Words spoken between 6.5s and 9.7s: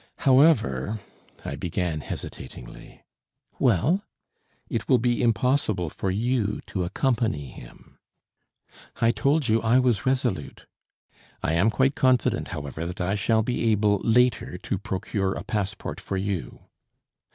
to accompany him." "I told you